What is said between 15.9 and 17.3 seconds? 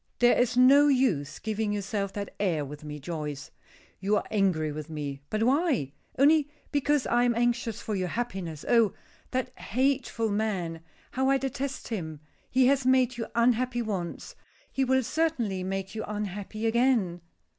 you unhappy again."